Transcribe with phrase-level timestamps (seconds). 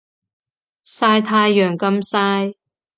[0.83, 2.55] 曬太陽咁曬